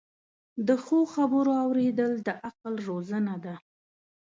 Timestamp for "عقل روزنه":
2.47-3.35